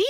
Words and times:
be 0.00 0.09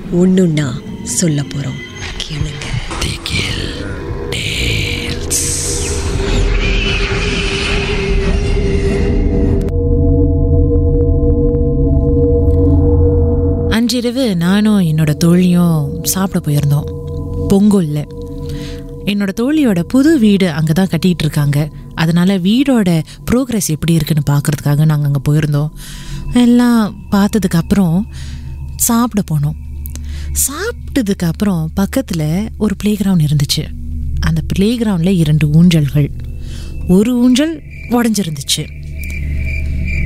ஒண்ணுன்னா 0.19 0.65
சொல்ல 1.03 1.41
போறோம். 1.41 1.79
கேளுங்க. 2.23 2.65
அன்றிரவு 13.69 14.35
நானும் 14.35 14.79
என்னோட 14.79 15.13
தோழியும் 15.13 16.03
சாப்பிட 16.03 16.39
போயிருந்தோம். 16.45 16.87
பொங்கல்ல. 17.49 17.99
என்னோட 19.05 19.29
தோழியோட 19.41 19.79
புது 19.81 20.19
வீடு 20.19 20.51
அங்கே 20.51 20.71
தான் 20.71 20.91
கட்டிகிட்டு 20.91 21.23
இருக்காங்க. 21.25 21.69
அதனால் 21.95 22.41
வீடோட 22.41 23.01
ப்ரோக்ரஸ் 23.31 23.67
எப்படி 23.67 23.93
இருக்குன்னு 23.93 24.29
பார்க்கறதுக்காக 24.29 24.85
நாங்கள் 24.85 25.11
அங்கே 25.11 25.21
போயிருந்தோம். 25.29 25.69
எல்லாம் 26.33 26.95
பார்த்ததுக்கு 27.11 27.59
அப்புறம் 27.63 28.07
சாப்பிட 28.75 29.23
போனோம். 29.33 29.70
சாப்பிட்டதுக்கு 30.33 31.25
அப்புறம் 31.25 31.71
பக்கத்தில் 31.73 32.49
ஒரு 32.57 32.75
ப்ளே 32.75 32.97
கிரவுண்ட் 33.03 33.27
இருந்துச்சு. 33.27 33.67
அந்த 34.19 34.41
ப்ளே 34.47 34.77
கிரவுண்டில் 34.79 35.15
இரண்டு 35.15 35.63
ஊஞ்சல்கள். 35.63 36.09
ஒரு 36.87 37.19
ஊஞ்சல் 37.19 37.61
உடஞ்சிருந்துச்சு. 37.89 38.65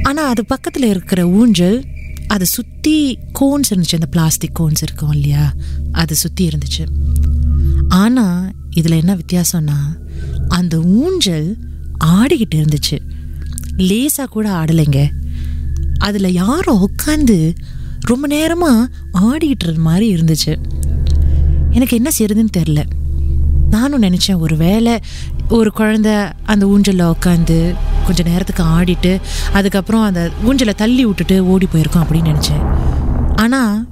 ஆனால் 0.03 0.29
அது 0.29 0.45
பக்கத்தில் 0.45 0.89
இருக்கிற 0.89 1.27
ஊஞ்சல் 1.27 1.85
அதை 2.27 2.47
சுற்றி 2.47 3.17
கோன்ஸ் 3.39 3.73
இருந்துச்சு. 3.75 3.93
அந்த 3.93 4.05
பிளாஸ்டிக் 4.11 4.61
கோன்ஸ் 4.61 4.81
இருக்கும் 4.81 5.11
இல்லையா? 5.11 5.53
அது 5.91 6.15
சுற்றி 6.15 6.47
இருந்துச்சு. 6.47 6.87
ஆனால் 7.89 8.53
இதில் 8.69 8.91
என்ன 8.91 9.15
வித்தியாசம்னா 9.15 9.77
அந்த 10.47 10.79
ஊஞ்சல் 10.79 11.57
ஆடிக்கிட்டு 12.05 12.55
இருந்துச்சு. 12.55 12.99
லேசாக 13.77 14.29
கூட 14.29 14.49
ஆடலைங்க. 14.49 15.09
அதில் 15.97 16.33
யாரும் 16.33 16.89
உட்காந்து 16.89 17.55
ரொம்ப 18.05 18.27
நேரமாக 18.27 18.89
ஆடிக்கிட்டு 19.21 19.77
மாதிரி 19.77 20.15
இருந்துச்சு. 20.15 20.53
எனக்கு 21.71 21.95
என்ன 21.95 22.09
செய்யறதுன்னு 22.17 22.55
தெரில. 22.57 22.83
நானும் 23.69 24.01
நினச்சேன் 24.01 24.39
ஒரு 24.39 24.57
வேளை 24.57 24.99
ஒரு 25.49 25.71
குழந்த 25.77 26.31
அந்த 26.43 26.67
ஊஞ்சலில் 26.67 27.13
உட்காந்து 27.13 27.75
கொஞ்சம் 28.05 28.27
நேரத்துக்கு 28.27 28.63
ஆடிட்டு 28.63 29.21
அதுக்கப்புறம் 29.53 30.03
அந்த 30.03 30.31
ஊஞ்சலை 30.45 30.73
தள்ளி 30.75 31.05
விட்டுட்டு 31.05 31.45
ஓடி 31.45 31.67
போயிருக்கோம் 31.73 32.03
அப்படின்னு 32.03 32.31
நினச்சேன். 32.31 32.63
ஆனால் 33.35 33.87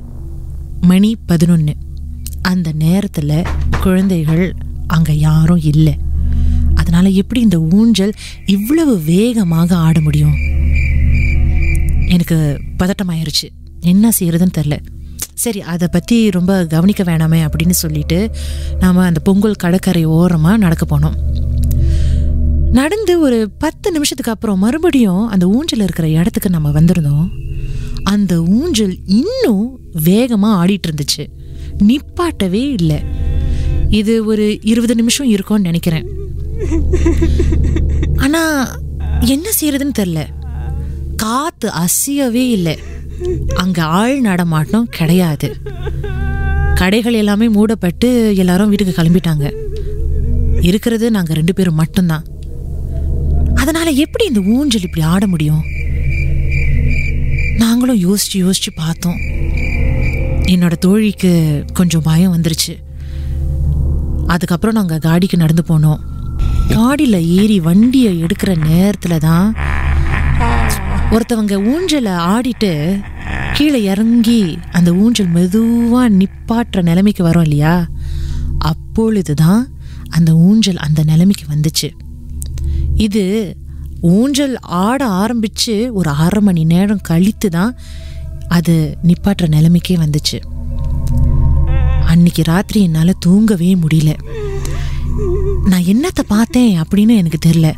மணி 0.81 1.17
பதினொன்று 1.25 1.75
அந்த 2.41 2.71
நேரத்தில் 2.71 3.43
குழந்தைகள் 3.81 4.55
அங்கே 4.87 5.17
யாரும் 5.17 5.61
இல்லை. 5.63 5.97
அதனால் 6.75 7.13
எப்படி 7.13 7.41
இந்த 7.41 7.59
ஊஞ்சல் 7.59 8.13
இவ்வளவு 8.45 9.01
வேகமாக 9.01 9.75
ஆட 9.75 10.01
முடியும்? 10.01 10.35
எனக்கு 12.07 12.61
பதட்டமாயிருச்சு. 12.79 13.49
என்ன 13.91 14.11
செய்கிறதுன்னு 14.19 14.57
தெரில 14.57 14.75
சரி 15.43 15.61
அதை 15.73 15.87
பற்றி 15.91 16.17
ரொம்ப 16.29 16.51
கவனிக்க 16.65 17.03
வேணாமே 17.03 17.39
அப்படின்னு 17.45 17.75
சொல்லிட்டு 17.81 18.17
நாம் 18.79 18.97
அந்த 18.97 19.19
பொங்கல் 19.19 19.61
கடற்கரை 19.63 20.03
ஓரமாக 20.17 20.57
நடக்க 20.57 20.83
போனோம். 20.91 21.15
நடந்து 22.79 23.13
ஒரு 23.19 23.39
பத்து 23.63 23.87
நிமிஷத்துக்கு 23.91 24.31
அப்புறம் 24.31 24.59
மறுபடியும் 24.59 25.27
அந்த 25.27 25.45
ஊஞ்சல் 25.47 25.79
இருக்கிற 25.79 26.07
இடத்துக்கு 26.09 26.49
நம்ம 26.49 26.71
வந்திருந்தோம். 26.79 27.27
அந்த 28.03 28.33
ஊஞ்சல் 28.59 28.95
இன்னும் 29.05 29.65
வேகமாக 30.03 30.57
ஆடிட்டு 30.61 30.87
இருந்துச்சு. 30.89 31.23
நிப்பாட்டவே 31.89 32.63
இல்லை. 32.79 32.99
இது 33.89 34.13
ஒரு 34.25 34.45
இருபது 34.61 34.95
நிமிஷம் 34.95 35.29
இருக்கும்னு 35.29 35.69
நினைக்கிறேன். 35.69 36.07
ஆனால் 38.15 38.81
என்ன 39.35 39.47
செய்யறதுன்னு 39.59 39.99
தெரில 40.01 40.21
காற்று 41.15 41.69
அசையவே 41.83 42.45
இல்லை. 42.57 42.75
அங்கே 43.53 43.81
ஆள் 43.81 44.19
நடமாட்டம் 44.19 44.87
கிடையாது. 44.89 45.57
கடைகள் 46.75 47.13
எல்லாமே 47.13 47.49
மூடப்பட்டு 47.49 48.35
எல்லாரும் 48.35 48.69
வீட்டுக்கு 48.69 49.01
கிளம்பிட்டாங்க. 49.01 49.53
இருக்கிறது 50.61 51.11
நாங்கள் 51.11 51.35
ரெண்டு 51.35 51.53
பேரும் 51.53 51.75
மட்டும்தான். 51.75 52.25
அதனால 53.55 53.89
எப்படி 53.89 54.25
இந்த 54.25 54.39
ஊஞ்சல் 54.39 54.81
இப்படி 54.81 55.05
ஆட 55.05 55.27
முடியும்? 55.27 55.63
நாங்களும் 57.57 58.01
யோசிச்சு 58.01 58.37
யோசிச்சு 58.37 58.71
பார்த்தோம். 58.75 59.19
என்னோட 60.45 60.77
தோழிக்கு 60.77 61.63
கொஞ்சம் 61.73 62.01
பயம் 62.01 62.33
வந்துருச்சு. 62.35 62.73
அதுக்கப்புறம் 64.27 64.75
நாங்கள் 64.75 65.03
காடிக்கு 65.05 65.35
நடந்து 65.35 65.63
போனோம். 65.67 65.99
காடியில் 66.69 67.27
ஏறி 67.27 67.59
வண்டியை 67.59 68.23
எடுக்கிற 68.23 68.65
நேரத்தில் 68.67 69.17
தான் 69.17 69.55
ஒருத்தவங்க 71.11 71.55
ஊஞ்சலை 71.71 72.13
ஆடிட்டு 72.33 72.99
கீழே 73.53 73.83
இறங்கி 73.83 74.57
அந்த 74.71 74.93
ஊஞ்சல் 74.93 75.27
மெதுவாக 75.27 76.09
நிப்பாட்டுற 76.09 76.81
நிலைமைக்கு 76.81 77.23
வரும் 77.23 77.43
இல்லையா? 77.43 77.87
அப்பொழுது 78.57 79.33
தான் 79.33 79.73
அந்த 80.09 80.35
ஊஞ்சல் 80.35 80.75
அந்த 80.75 81.03
நிலைமைக்கு 81.03 81.45
வந்துச்சு. 81.55 81.89
இது 82.95 83.55
ஊஞ்சல் 84.01 84.55
ஆட 84.59 85.07
ஆரம்பித்து 85.07 85.93
ஒரு 85.93 86.09
அரை 86.09 86.41
மணி 86.41 86.63
நேரம் 86.63 87.01
கழித்து 87.01 87.49
தான் 87.49 87.77
அது 88.47 88.97
நிப்பாட்டுற 89.03 89.47
நிலைமைக்கே 89.47 89.95
வந்துச்சு. 89.97 90.39
அன்னைக்கு 92.05 92.43
ராத்திரி 92.43 92.81
என்னால் 92.83 93.19
தூங்கவே 93.19 93.75
முடியல. 93.75 94.13
நான் 95.65 95.87
என்னத்தை 95.93 96.23
பார்த்தேன் 96.27 96.81
அப்படின்னு 96.81 97.15
எனக்கு 97.15 97.49
தெரில 97.49 97.73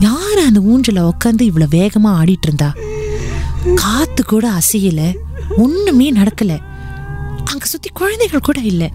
யார் 0.00 0.46
அந்த 0.46 0.60
ஊஞ்சலை 0.60 1.10
உட்காந்து 1.10 1.42
இவ்வளோ 1.42 1.68
வேகமாக 1.68 2.24
ஆடிட்டு 2.24 2.46
இருந்தா? 2.46 2.74
காத்து 3.74 4.24
கூட 4.24 4.50
அசையல 4.50 5.14
ஒண்ணுமே 5.56 6.12
நடக்கல. 6.12 6.60
அங்க 7.44 7.64
சுத்தி 7.64 7.90
குழந்தைகள் 7.92 8.40
கூட 8.40 8.60
இல்ல. 8.60 8.90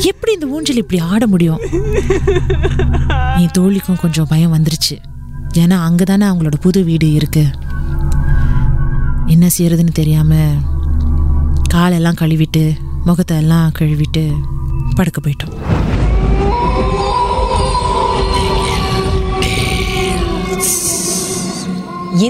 எப்படி 0.00 0.32
இந்த 0.32 0.46
ஊஞ்சல் 0.46 0.76
இப்படி 0.76 1.00
ஆட 1.00 1.26
முடியும்? 1.26 1.58
என் 3.36 3.50
தோழிக்கும் 3.58 4.00
கொஞ்சம் 4.00 4.26
பயம் 4.28 4.54
வந்துருச்சு. 4.54 4.96
ஏன்னா 5.54 5.76
அங்கதானே 5.88 6.26
அவங்களோட 6.30 6.54
புது 6.60 6.84
வீடு 6.84 7.12
இருக்கு. 7.12 7.50
என்ன 9.26 9.48
செய்யறதுன்னு 9.58 9.92
தெரியாம 9.92 10.34
காலெல்லாம் 11.68 12.20
கழுவிட்டு 12.20 12.76
முகத்தை 13.04 13.36
எல்லாம் 13.36 13.72
கழுவிட்டு 13.78 14.34
படுக்க 14.94 15.20
போயிட்டோம். 15.20 15.79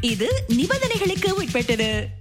இது 0.00 0.42
நிபந்தனைகளுக்கு 0.48 1.30
உட்பட்டது. 1.30 2.16